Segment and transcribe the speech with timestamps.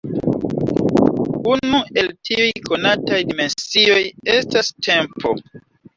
[1.55, 4.01] Unu el tiuj konataj dimensioj
[4.39, 5.35] estas tempo.